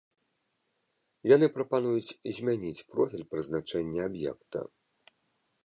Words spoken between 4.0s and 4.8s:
аб'екта.